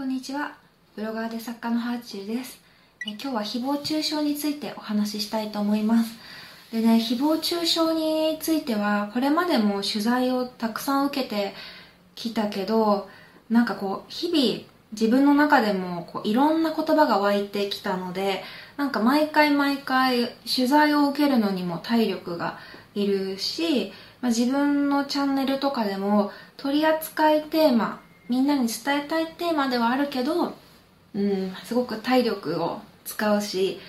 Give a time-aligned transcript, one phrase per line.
[0.00, 0.54] こんにちは。
[0.96, 2.58] ブロガーで作家のハーチューです。
[3.06, 6.16] え今日は誹謗中傷についてお話ししたいと思います。
[6.72, 11.52] でね、誹謗中傷については、これまでも取材をたくさん受けて
[12.14, 13.10] きたけど、
[13.50, 18.42] なんかこう、日々自分の中でもこういろんな言葉が湧いてきたので、
[18.78, 22.58] なんか毎回毎回取材を受けるのにも体力が
[22.94, 23.92] いるし、
[24.22, 28.00] まあ、自分のチャンネルとかでも取り扱いテーマ、
[28.30, 30.54] みんなに伝えたいテーマではあるけど、
[31.14, 33.80] うん、すごく体力を使うし、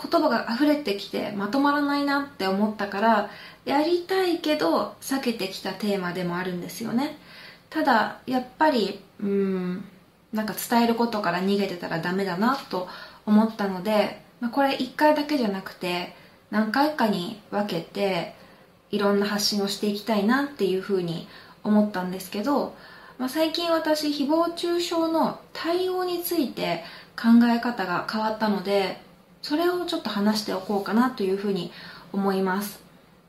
[0.00, 3.30] 言葉が溢れてきてまとまらないなって思ったから、
[3.64, 7.18] やりたいけど避けてきたテーマでもあるんですよね。
[7.70, 9.84] ただ、やっぱり、うん、
[10.32, 12.86] なんか伝えることから逃げてたらダメだなと
[13.26, 16.14] 思ったので、まあ、これ一回だけじゃなくて、
[16.52, 18.36] 何回かに分けて、
[18.92, 21.26] いろんな発信をしていきたいなっていうふうに
[21.64, 22.76] 思ったんですけど、
[23.18, 26.84] まあ、最近私誹謗中傷の対応について
[27.16, 29.00] 考え方が変わったので
[29.42, 31.72] それをちょっと話しておこうかなというふうに
[32.12, 32.80] 思います。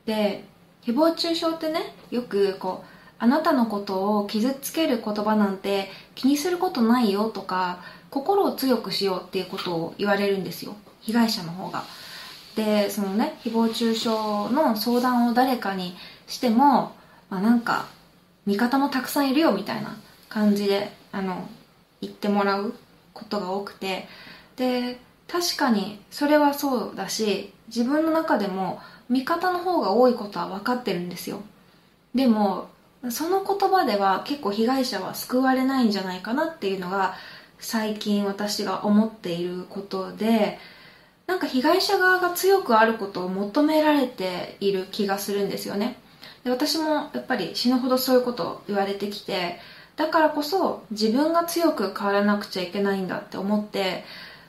[0.06, 0.44] で
[0.84, 2.86] 誹謗中傷ってねよくこう
[3.18, 10.76] あなたのことを傷つける言葉なんて気にすることないよとか心を強くしようっていうことを言われるんですよ。
[11.00, 11.84] 被害者の方が。
[12.54, 15.96] でそのね誹謗中傷の相談を誰かに
[16.28, 16.92] しても、
[17.28, 17.86] まあ、なんか
[18.46, 19.96] 味方もたくさんいるよみたいな
[20.28, 21.48] 感じであの
[22.00, 22.74] 言ってもらう
[23.12, 24.08] ことが多くて。
[24.56, 31.40] で確かにそれはそうだし自分の中でも味方の方が多いことは分かってるんですよ。
[32.14, 32.68] でも
[33.10, 37.14] その言葉では結構被害者は救われないんじゃないかなっていうのが
[37.60, 40.58] 最近私が思っていることで
[41.26, 45.96] なんか被害者側が強くあることを求められている気がするんですよね。
[46.44, 49.58] で私もやっぱり死ぬほどそういうことを言われてきて
[49.96, 54.04] だからこそ自分が強く変わらなくちゃいけないんだって思って、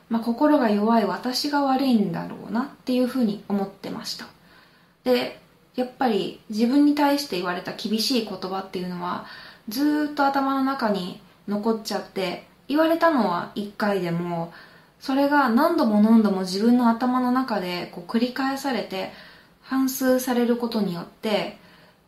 [0.09, 4.27] まあ、心が弱い私が悪いんだろうなっていうふうに思ってました。
[5.03, 5.39] で
[5.75, 9.25] やっぱり自分に対して言われた厳しい言葉っていうのは
[9.69, 14.53] ずっと頭の中に残っちゃって言われたのは1回でも
[14.99, 19.11] それが何度も何度も自分の頭の中でこう繰り返されて
[19.61, 21.57] 反数されることによって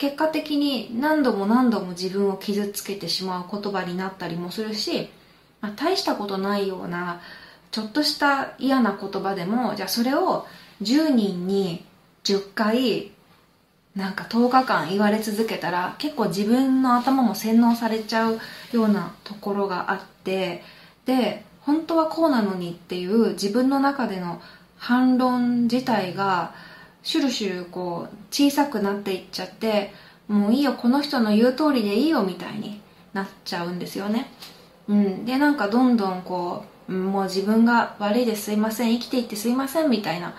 [0.03, 5.08] 結果的に何度も何度も自分を傷つけてしまう言葉になったりもするし、
[5.62, 7.22] まあ、大したことないような
[7.72, 10.46] ちょっとした嫌な言葉でもじゃあそれを
[10.81, 11.86] 10人に
[12.25, 13.12] 10回
[13.96, 18.42] なんか10日間言われ続けたら結構自分の頭も洗脳されちゃう
[18.74, 20.63] ようなところがあって
[21.06, 24.42] で本当はこうなのにっていう自分の中での
[24.78, 26.53] 反論自体が
[27.03, 29.94] シュルシュルこう小さくなっていっちゃって
[30.28, 32.81] もういいよこの人の言う通りでいいよみたいに
[33.14, 34.31] なっちゃうんですよね、
[34.88, 40.34] うん、でなんかどんどんこうもう自分が悪いですいません生きていってすいませんみたいな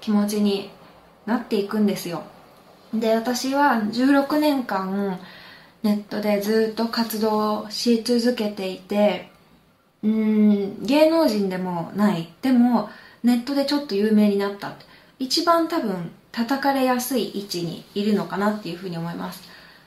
[0.00, 0.70] 気持ちに
[1.26, 2.22] なっていくんですよ。
[2.94, 5.18] で私は16年間
[5.82, 9.30] ネットでずっと活動し続けていて
[10.02, 12.32] うん芸能人でもない。
[12.42, 12.88] でも
[13.22, 14.74] ネットでちょっと有名になった。
[15.20, 19.42] 一番多分叩かれやすい位置にいるのかなっていうふうに思います。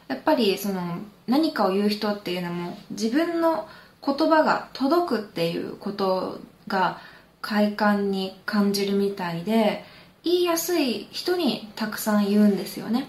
[0.07, 3.67] やっぱりその何かを言う人っていうのも自分の
[4.05, 6.99] 言葉が届くっていうことが
[7.41, 9.83] 快感に感じるみたいで
[10.23, 13.07] 言いやすい人にたくさん言うんですよね。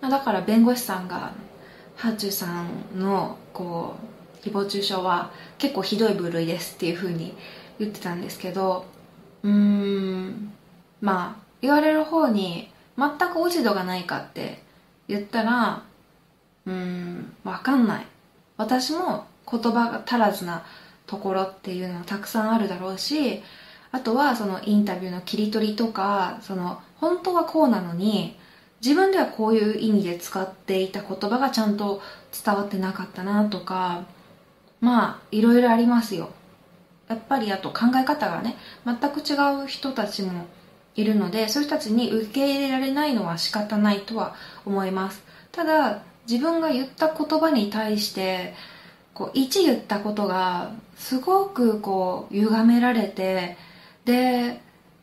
[0.00, 1.32] だから弁護士さんが
[1.96, 3.96] ハーチュさんのこ
[4.42, 7.34] う誹謗中傷は結構ひどい部類ですっていうふうに
[7.78, 8.84] 言ってたんですけど
[9.42, 10.52] うーん
[11.00, 14.62] まあ言われる方に全く落ち度がないかって
[15.08, 15.82] 言ったら
[16.66, 18.06] うーんわかんない。
[18.58, 20.62] 私も言葉が足らずな
[21.06, 23.42] ところっていうのはたくさんあるだろうし
[23.92, 28.36] あとはそのインタビューの切り取りとかその本当はこうなのに
[28.84, 32.02] 自分ではこういう意味で使っていた言葉がちゃんと
[32.44, 34.04] 伝わってなかったなとか
[34.80, 36.28] まあいろいろありますよ。
[37.08, 39.34] やっぱりあと考え方がね全く違
[39.64, 40.46] う人たちも
[40.96, 45.22] いるのでそういう人たちに受け入れられないのは仕方ないとは思います。
[45.52, 48.54] ただ自分が言った言葉に対して
[49.12, 53.56] こう1言ったことがすごくこう歪められて
[54.04, 54.60] で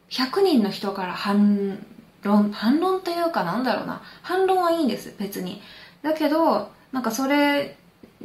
[0.09, 1.85] 100人の人から反
[2.23, 4.01] 論反論というかなんだろうな。
[4.21, 5.61] 反論はいいんです別に。
[6.01, 7.77] だけどなんかそれ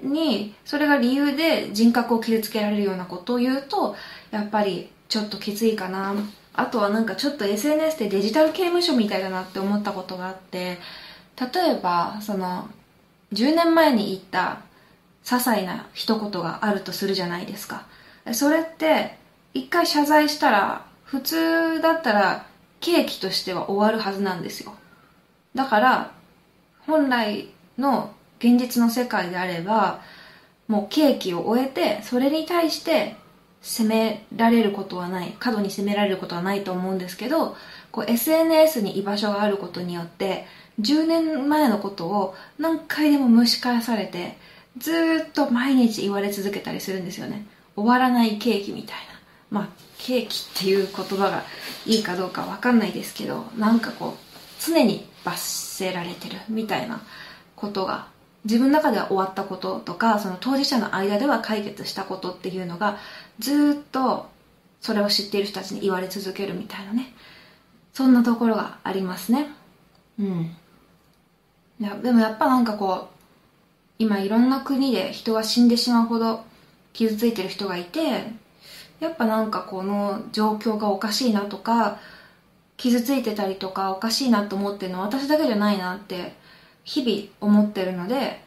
[0.02, 3.96] にそれが理由で人格を傷つけられるようなことを言うと
[4.30, 6.14] やっぱりちょっときついかな。
[6.56, 10.78] あとはなんかちょっと SNS でデジタル刑務所みたいだなって思ったことがあって
[11.38, 12.68] 例えばその
[13.32, 14.60] 10年前に言った
[15.24, 17.86] 些細な一言があるとするじゃないですか。
[18.32, 19.16] それって
[19.54, 22.46] 一回謝罪したら普通だったら
[22.80, 24.74] 刑期としては終わるはずなんですよ。
[25.54, 26.12] だから
[26.86, 27.48] 本来
[27.78, 30.00] の現実の世界であれば
[30.68, 33.16] もう刑期を終えてそれに対して
[33.62, 37.56] 責められることはない過度に責められることはないと思うんですけど
[37.90, 40.46] こう SNS に居場所があることによって
[40.80, 44.36] 10年前のことを何回でも蒸し返されて
[44.78, 47.46] ずっと毎日言われ続けたりするんですよね。
[47.76, 49.02] 終わらないケーキみたいな。
[49.50, 49.68] まあ
[49.98, 51.44] ケーキっていう言葉が
[51.86, 57.02] いいかどうかわかんないですけどなんかこう常に罰せられてるみたいな
[57.54, 58.08] ことが
[58.44, 62.98] 自分の中では終わったこととかその当事者の間では解決したことっていうのが
[63.38, 64.26] ずっと
[64.80, 67.12] それを知っている人たちに言われ続けるみたいなね。
[67.92, 69.48] そんなところがありますね。
[70.18, 70.56] うん。
[72.02, 73.16] でもやっぱなんかこう
[73.98, 76.44] 今いろんな国で人が死んでしまうほど
[76.92, 78.24] 傷ついてる人がいて
[79.00, 81.98] やっぱなんかこの状況がおかしいなとか
[82.78, 86.34] 傷ついてたりとかおかしいなと思ってるのは私だけじゃないなって
[86.84, 88.40] 日々思ってるので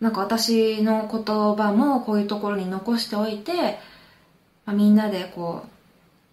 [0.00, 1.24] なんか私の言
[1.56, 3.78] 葉もこういうところに残しておいて、
[4.70, 5.64] まあ、みんなでこ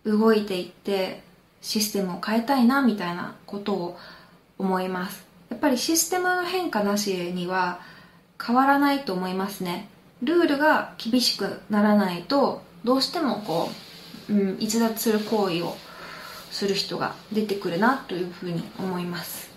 [0.05, 1.23] う動いていって
[1.59, 3.97] システムを変えたいなみたいなことを
[4.59, 5.25] 思います。
[5.49, 7.79] やっぱりシステムの変化なしには
[8.39, 9.89] 変わらないと思いますね。
[10.21, 13.71] ルールが厳しくならないとどうしてもこ
[14.29, 15.75] う、うん、逸脱する行為を
[16.51, 19.49] する人が出てくるなというふうに思います。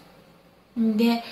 [0.78, 1.22] で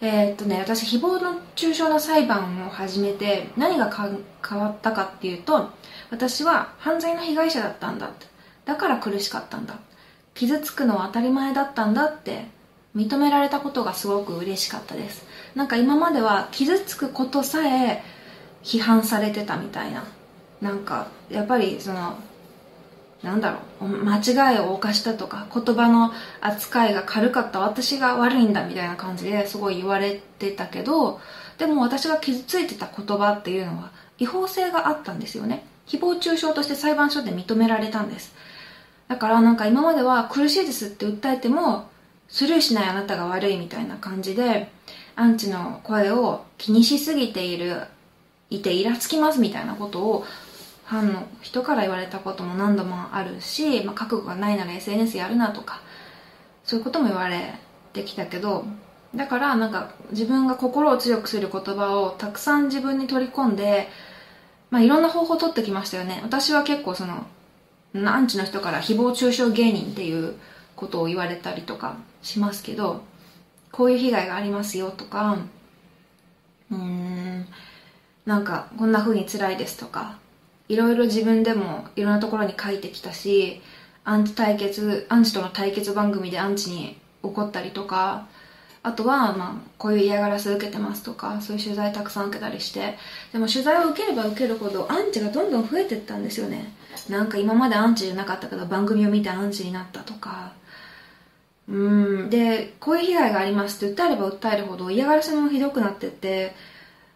[0.00, 5.70] えー、っとね私誹謗の中傷の裁判を始めて何が変わったかっていうと
[6.10, 8.10] 私は犯罪の被害者だったんだ
[8.66, 9.78] だから苦しかったんだ。
[10.34, 12.46] 傷つくのは当たり前だったんだって
[12.94, 15.24] 認められたことがすごく嬉しかったです。
[15.54, 18.02] なんか今までは傷つくことさえ
[18.62, 20.04] 批判されてたみたいな。
[20.60, 22.18] なんかやっぱりその
[23.22, 31.20] なんだろう間違いを犯したとか言葉の扱いが軽かった私が悪いんだみたいな感じですごい言われてたけど
[31.58, 35.64] でも私が傷ついてた言葉っていうのは違法性があったんですよね。
[35.86, 38.34] 誹謗中傷として裁判所で認められたんです。
[39.08, 41.88] だからなんか今までは苦しいですって訴えても
[42.28, 44.68] スルーしないあなたが悪いみたいな感じで
[45.14, 47.82] アンチの声を気にしすぎている
[48.50, 50.26] いてイラつきますみたいなことを
[50.86, 55.80] ファンの人から言われたことも何度もあるし、まあ、覚悟がないなら SNS やるなとか
[56.64, 57.54] そういうことも言われ
[57.92, 58.64] てきたけど
[59.14, 63.88] だからなんか自分が心を強くする言葉をたくさん自分に取り込んで、
[64.70, 66.20] まあ、いろんな方法を取ってきましたよね。
[66.22, 67.26] 私は結構その
[67.94, 70.34] アンチの人から誹謗中傷芸人っていう
[70.74, 73.00] ことを言われたりとかしますけど
[73.72, 75.38] こういう被害がありますよとか
[76.70, 77.46] うーん
[78.26, 80.18] なんかこんな風に辛いですとか
[80.68, 83.60] いろいろ自分でもいろんなところに書いてきたし
[84.04, 88.26] アンチ対決アンチとの対決番組でアンチに怒ったりとか
[88.82, 92.96] あとは、まあ、こういう嫌がらせ受けてますとかそういう取材たくさん受けたりして
[93.32, 96.72] でも取材を受ければ受けるほどアンチがどんどん増えてったんですよね。
[97.08, 100.52] なんか今までアンチじゃなかったけど番組を見てアンチになったとか。
[101.68, 106.54] うんでこういう被害がありますって訴えれば訴えるほど嫌がらせもひどくなってって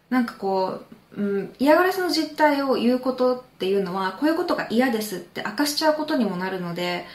[0.09, 7.05] なんかこう、うん、嫌がらせの実態を言うことっていうのはこういうことが嫌ですって明かしちゃうことにもなるので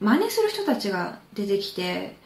[0.00, 2.16] 真似する人たちが出てきて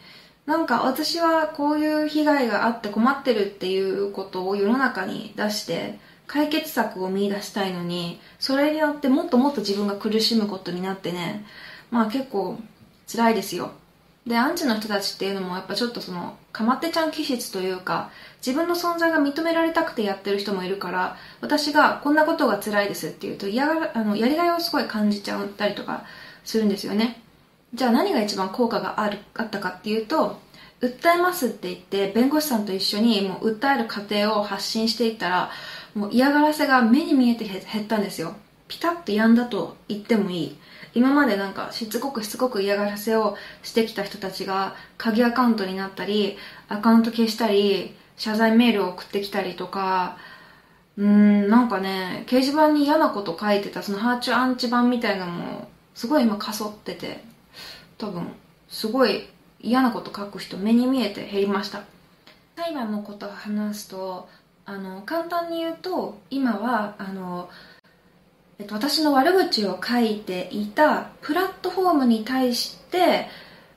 [0.47, 11.45] なんか私はこういう被害があって困ってるっていうことを世の中に出して解決策を見出したいのにそれによってもっともっと自分が苦しむことになってね
[11.91, 12.59] まあ結構
[13.07, 13.73] 辛いですよ。
[14.27, 18.11] でアンチの人たちっていうのもやっぱちょっとそのかまってちゃん気質というか
[18.45, 26.05] 自分の存在が認められたくてやってる人もいるから私がこんなことが辛いですって言うと嫌があのやりがいをすごい感じちゃったりとか
[26.45, 27.23] するんですよね。
[27.75, 30.41] じゃあ何が一番効果があるあったかっていうと
[30.81, 35.51] 訴えますって言って弁護士さんと一緒にもう訴える過程を発信していったら
[35.95, 38.35] もう嫌がらせが目に見えて減ったんですよ。
[38.67, 40.57] ピタッとやんだと言ってもいい。
[40.95, 46.37] 今までなんかしつこくしつこく嫌がらせをしてきた人たちが鍵アカウントになったり
[46.69, 50.17] アカウント消したり謝罪メールを送ってきたりとか。
[50.97, 57.25] うんなんかね掲示板に嫌なこと書いてたそのハーチュアンチ版みたいなのもすごい今かそってて
[57.97, 58.27] 多分
[58.69, 59.27] すごい
[59.61, 61.85] 嫌なこと書く人目に見えて減りました。
[62.57, 64.29] 裁判のことを話すと
[64.67, 67.49] あの簡単に言うと今はあの
[68.59, 73.27] えっと、私の悪口を書いていたプラットフォームに対して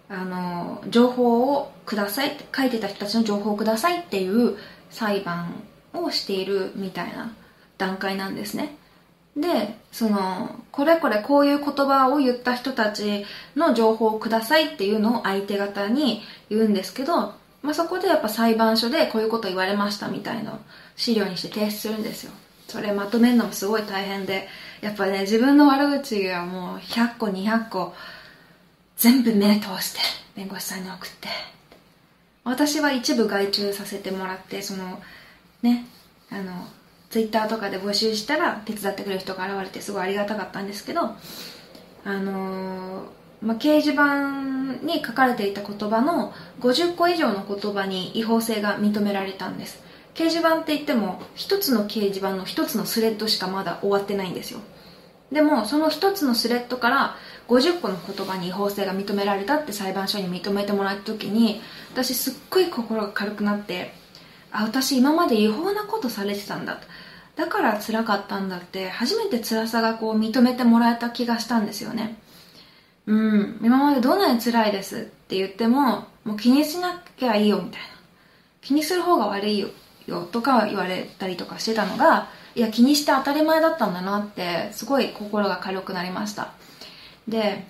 [0.10, 4.58] あの情報をくださいって書いてた人たちの情報をくださいっていう
[4.90, 7.34] 裁判をしているみたいな
[7.78, 8.78] 段階なんですね
[9.36, 17.34] で、その、これこれこういう言葉を言った人たちの情報をくださいっていうのを相手方に言うんですけど、
[17.64, 20.60] まあ、そこでやっぱ裁判所でこういうこと言われましたみたいな
[20.96, 22.32] 資料にして提出するんですよ。
[22.68, 24.48] それまとめるのもすごい大変で、
[24.82, 27.94] やっぱね、自分の悪口がもう100個200個
[28.98, 30.00] 全部目通して
[30.36, 31.28] 弁護士さんに送って。
[32.44, 35.02] 私は一部外注させてもらって、その、
[35.62, 35.86] ね、
[36.30, 36.68] あの、
[37.10, 41.02] ツイッターとかで募集したら手伝ってくれる人が現れてすごいありがたかったんですけど、
[42.06, 43.06] あのー、
[43.42, 49.84] まあ、掲示板に書かれていた言葉の50個以上の言葉に違法性が認められたんです。
[50.16, 54.60] 掲示板って言っても一つの掲示板の一つのスレッドしかまだ終わってないんですよ。
[55.32, 57.16] でもその一つのスレッドから
[57.48, 63.94] 50個の言葉に違法性が認められたって裁判所に認めてもらった時に私すっごい心が軽くなって
[64.52, 66.80] あ私今まで違法なことされてたんだ
[67.36, 72.18] だから辛かったんだって初めて辛さがこう認めてもらえた気がしたんですよね。
[73.06, 77.88] うん今までどんなに辛いですって言ってももう気にしなきゃいいよみたいな。
[78.62, 79.70] 気にする方が悪いよ
[80.08, 86.54] よとか言われたりとかしてたのがいや気にして当たり前だったんだなってすごい心が軽くなりました。
[87.28, 87.66] で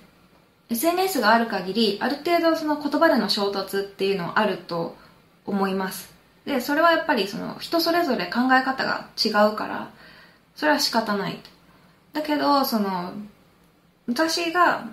[0.70, 4.96] SNS がある限りある程度その言葉での衝突っていうのはあると
[5.46, 6.12] 思います。
[6.44, 9.90] でそれはやっぱりその人それぞれ考え方が違うから
[10.54, 11.38] それは仕方ない。
[12.12, 13.12] だけどその
[14.06, 14.86] 私が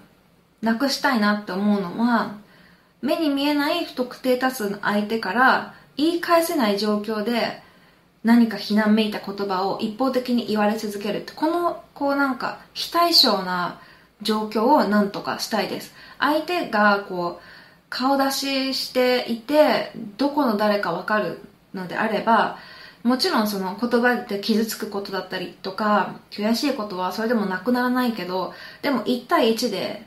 [0.61, 2.35] なくしたいなって思うのは
[3.01, 7.61] 目に見えない不特定多数の相手から言い返せない状況で
[8.23, 13.81] 何か非難めいた言葉を一方的に言われ続けるってこのこうなんか非対称な
[14.21, 15.93] 状況を何とかしたいです。
[16.19, 17.43] 相手がこう
[17.89, 21.39] 顔出ししていてどこの誰かわかる
[21.73, 22.57] のであれば
[23.03, 30.03] もちろんその言葉で傷つくことだったりとか悔しいことはそれでもなくならないけどでも1対1で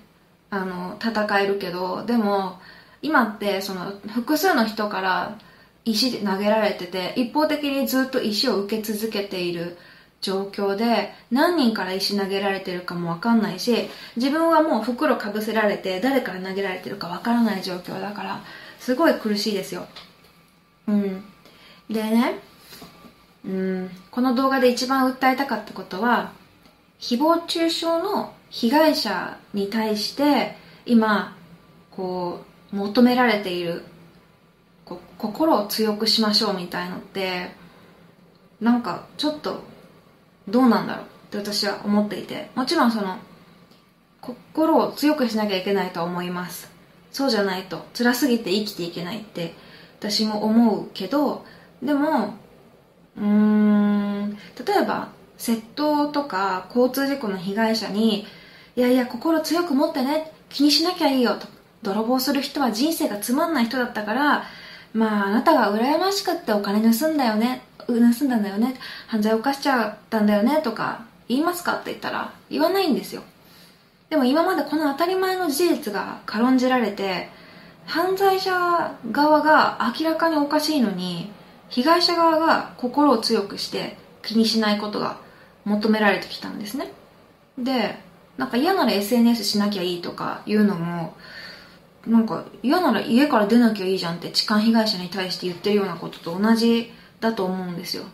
[0.50, 2.60] あの戦えるけどでも
[3.02, 5.38] 今ってその複数の人から
[5.84, 9.76] 石で投げられてて一方的にずっと石を受け続けている。
[10.24, 18.40] 状況で何人から石投げられてるかもわかんないし自分はもう袋かぶせられて誰から投げられてるかわからない状況だから
[18.80, 19.86] すごい苦しいですよ。
[20.88, 21.24] うん。
[21.90, 22.38] でね
[23.44, 23.90] うん。
[24.10, 26.32] この動画で一番訴えたかったことは
[26.98, 31.36] 誹謗中傷の被害者に対して今
[31.90, 32.40] こ
[32.72, 33.82] う求められている
[34.86, 37.50] こ心を強くしましょうみたいのって
[38.62, 39.73] なんかちょっと
[40.48, 43.18] どうなんだろうって私は思っていてもちろんその
[44.20, 46.72] 心を強くしなきゃいけないと思います。
[47.12, 49.54] そうじゃないと辛すぎて生きていけないって
[50.00, 51.44] 私も思うけど
[51.80, 52.34] でも
[53.16, 55.08] うーん例えば
[55.38, 58.26] 窃盗とか交通事故の被害者に
[58.74, 61.46] いやいや心強く持ってね気にしなきゃいいよと
[61.82, 64.44] 泥棒する人は人生がつまんない人だったから
[64.94, 67.62] まああなたが羨ましくってお金盗んだよね。
[67.86, 68.76] 盗んだんだよね。
[69.08, 73.22] 犯罪を犯しちゃったんだよねとか言いますかって言ったら言わないんですよ。
[74.08, 77.28] でも今までこの当たり前の事実が軽んじられて
[77.84, 81.32] 犯罪者側が明らかにおかしいのに
[81.68, 85.18] 被害者側が心を強くして気にしないことが
[85.64, 86.92] 求められてきたんですね。
[87.58, 87.98] で
[88.38, 91.14] なんか嫌なら SNS しなきゃいいとかいうのも
[92.06, 98.04] なんか嫌なら家から出なきゃいいじゃんって痴漢被害者に対して言ってるようなことと同じだと思うんですよ。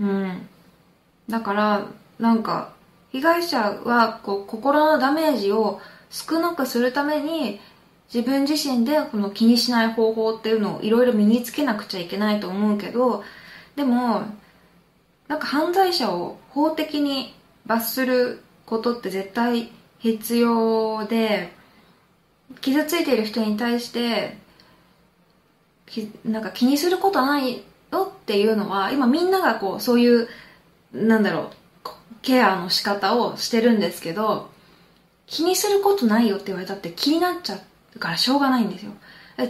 [0.00, 0.48] うん。
[1.28, 1.86] だから
[2.18, 2.72] なんか
[3.12, 5.80] 被害者はこう心のダメージを
[6.10, 7.60] 少なくするために
[8.12, 13.22] 自分自身でこの気にしない方法っていうのをいろいろ身につけなくちゃいけないと思うけど
[13.76, 14.22] でも
[15.28, 17.34] なんか犯罪者を法的に
[17.66, 21.52] 罰することって絶対必要で
[22.60, 24.36] 傷ついている人に対して
[26.24, 27.62] なんか気にすることない
[27.92, 30.28] よっていうのは今みんながこうそういう
[30.92, 31.50] なんだろ
[31.84, 31.88] う
[32.22, 34.50] ケアの仕方をしてるんですけど
[35.26, 37.60] 気にすることないよって言われたって気になっちゃ
[37.94, 38.92] うからしょうがないんですよ。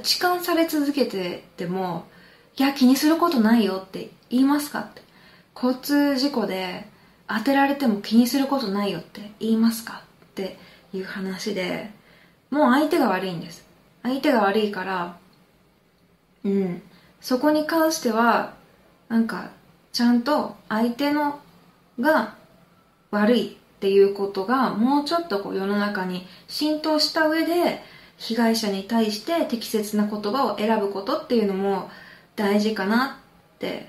[0.02, 2.06] 痴漢され続けてても
[2.58, 5.08] いや気にすることないよって言いますかって。
[5.60, 6.86] 交通事故で
[7.26, 10.56] 当てられても気にすることないよって言いますかって
[10.94, 11.90] いう話で
[12.50, 13.66] もう相手が悪いんです。
[14.02, 15.16] 相手が悪いから
[16.44, 16.82] うん。
[17.20, 18.54] そこに関しては
[19.08, 19.50] なんか
[19.92, 21.40] ちゃんと相手の
[22.00, 22.36] が
[23.10, 27.82] 悪いっていうことがもうちょっとこう世の中に浸透した上で
[28.16, 31.90] 被害者に対して適切な言葉を選ぶことっていうのも
[32.36, 33.20] 大事かな
[33.56, 33.88] って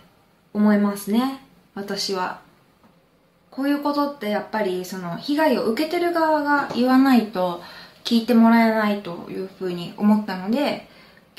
[0.54, 1.44] 思いますね。
[1.76, 2.42] 私は。
[3.52, 7.62] こういうことってやっぱりその被害を受けてる側が言わないと
[8.10, 10.88] 聞いてもらえないというふうに思ったので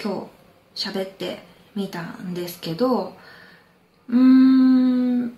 [0.01, 0.29] 今
[0.77, 1.43] 日喋って
[1.75, 3.17] みたんですけど
[4.09, 5.37] うーん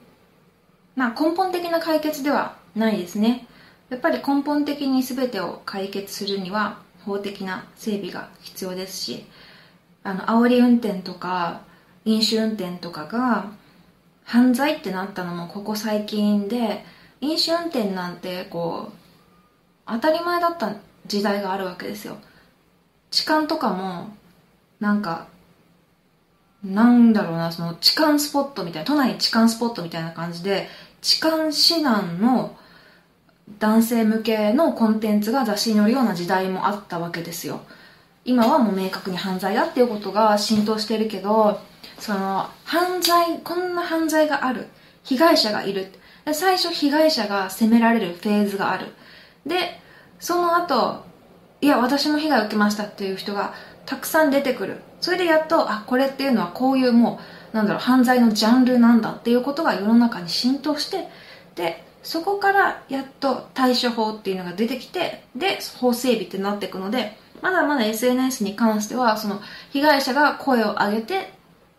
[0.94, 3.46] まあ根本的な解決ではないですね。
[3.88, 9.24] やっぱり根本的に全てを解決するには法的な整備が必要ですし
[10.02, 11.62] あの煽り運転とか
[12.04, 13.52] 飲酒運転とかが
[14.24, 16.84] 犯罪ってなったのもここ最近で
[17.22, 18.92] 飲酒運転なんてこう
[19.86, 20.74] 当たり前だった
[21.06, 22.16] 時代があるわけですよ。
[23.10, 24.16] 痴漢とかも
[24.80, 25.26] なんか
[26.64, 30.68] なんだろうなその痴漢スポットみたいな都内痴漢スポットみたいな感じで
[31.00, 32.56] 痴漢指南の
[33.58, 37.62] 男性向けのコンテンツが雑誌に載るような時代もあったわけですよ。
[38.24, 41.60] 今はもう明確に犯罪だっていうことが浸透してるけど
[41.98, 44.68] その犯罪こんな犯罪がある。
[45.02, 45.92] 被害者がいる。
[46.32, 48.86] 最初被害者が責められるフェーズがある。
[49.44, 49.81] で
[50.22, 51.04] その後
[51.60, 54.76] いや私も被害を受けましたっていう人がたくさん出てくる。
[55.00, 57.18] それでやっとあこれっていうのはこういうも
[57.52, 61.08] うなんだろう犯罪のジャンルなんだっていうことが世の中に浸透して
[61.56, 69.40] でそこからやっと対処法っていうのが出てきてで法整備ってなっていくのでまだまだ SNS に関してはその
[69.72, 71.32] 被害者が声を上げて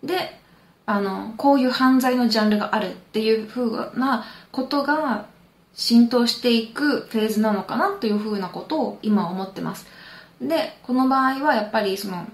[0.04, 0.38] で
[0.86, 5.28] あのこういう犯罪のジャンルがあるっていうふうなことが
[5.74, 9.88] 浸透していくフェーズなのかなというふうなことを今思ってます。
[10.42, 12.28] でこの場合はやっぱりその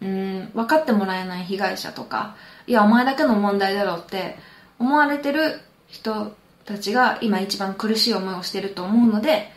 [0.00, 2.34] うん分かってもらえない被害者とか
[2.66, 4.36] いやお前だけの問題だろうって
[4.78, 6.32] 思われてる人
[6.64, 9.52] たちが今一番苦しい思いをしてると思うので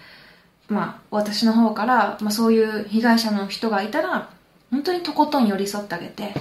[0.68, 4.30] まあ私の方から、まあ、そういう被害者の人がいたら
[4.72, 6.34] 本当にとことん寄り添ってあげて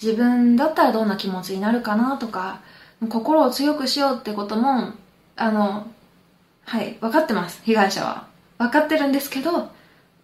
[0.00, 2.60] 自分だったらどんな気持ちになるかなとか
[3.08, 4.92] 心を強くしようってことも
[5.36, 5.86] あの
[6.64, 8.26] はい分かってます被害者は
[8.58, 9.70] 分かってるんですけど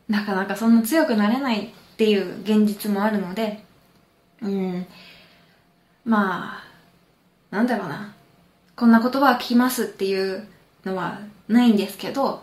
[0.08, 3.64] なかなかそんな強くなれないっていう現実もあるので
[4.42, 4.86] うん
[6.04, 6.64] まあ
[7.50, 8.14] なんだろうな
[8.76, 10.46] こんな言葉は聞きますっていう
[10.84, 12.42] のはないんですけど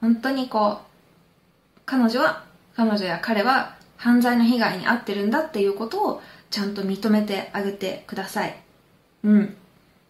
[0.00, 8.56] 本当にこう彼女は彼女や彼は犯罪の被害に遭ってるんだっていうことをちゃんと認めてあげてください。
[9.22, 9.56] うん。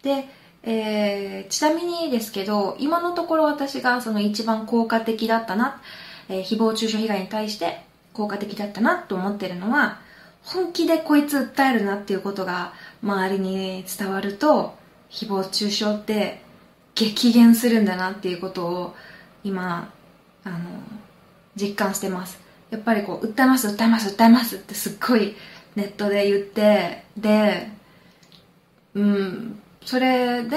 [0.02, 0.28] で、
[0.64, 5.80] えー、ちなみにですけど、今のところ私がその一番効果的だったな、
[6.28, 10.00] えー、誹謗中傷被害に対して効果的だったなと思ってるのは、
[10.44, 12.72] 本気でこいつ訴えるなっていうことが
[13.02, 14.74] 周りに伝わると、
[15.10, 16.42] 誹謗中傷って
[16.94, 18.94] 激減するんだなっていうことを
[19.44, 19.92] 今、
[20.44, 20.58] あの、
[21.56, 22.40] 実感してます。
[22.70, 25.36] やっぱりこう、訴えます、訴えます、訴えますってすっごい
[25.76, 27.68] ネットで言ってで
[28.94, 30.56] うんそれで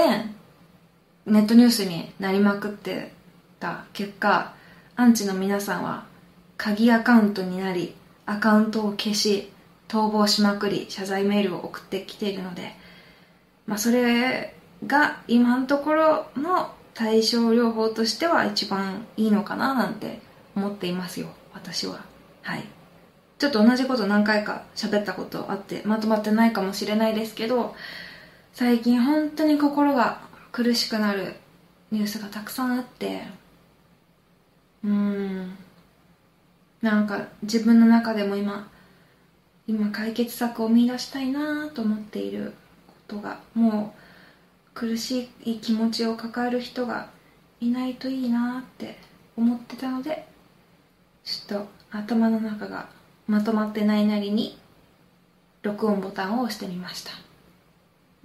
[1.25, 3.11] ネットニュースになりまくって
[3.59, 4.53] た結果
[4.95, 6.05] アンチの皆さんは
[6.57, 9.51] 鍵アカウントになりアカウントを消し
[9.87, 12.75] 逃亡しまくり謝罪メールを送ってきているので、
[13.67, 14.53] まあ、それ
[14.85, 20.19] が今のところの対症療法としては一番いいのかななんて
[20.55, 22.05] 思っていますよ私は。
[22.41, 22.63] はい。
[23.37, 27.75] ちょっと同じこと何回か喋ったことあってまとまってないかもしれないですけど
[28.55, 30.21] 最近本当に心が
[30.53, 31.35] 苦しくなる
[31.91, 33.23] ニュースがたくさんあって。
[34.81, 35.57] うん。
[36.81, 38.71] なんか自分の中でも今
[39.67, 42.53] 今解決策を見出したいなと思っている
[42.87, 47.09] ことがもう苦しい気持ちを抱える人が
[47.59, 48.97] いないといいなって
[49.35, 50.25] 思ってたので
[51.25, 52.87] ちょっと頭の中が
[53.27, 54.57] まとまってないなりに
[55.61, 57.34] 録音ボタンを押してみました。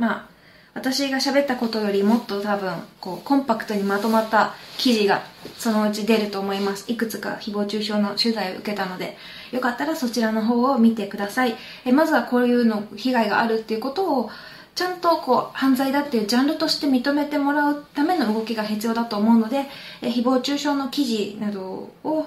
[0.01, 0.31] まあ
[0.73, 5.23] 私が喋ったことよりもっと多分こうコンパクトにまとまった記事が
[5.59, 6.91] そのうち出ると思います。
[6.91, 9.17] いくつか誹謗中傷の取材を受けたので
[9.53, 11.57] よかったらそちらの方を見てください。
[11.85, 14.31] えまずはこういうの被害があるっていうことを
[14.75, 19.67] ちゃんとこう犯罪だっていうジャンルとして認めてもらうための動きが必要だと思うので
[20.01, 22.27] え誹謗中傷の記事などを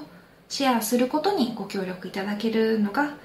[0.49, 3.15] シェアすることにご協力いただけるのが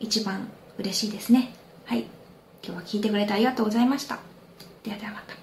[0.00, 1.54] 一番嬉しいですね。
[1.84, 2.21] はい。
[2.64, 4.20] 今日は聞いてくれてありがとうございました。
[4.84, 5.34] ではではまた。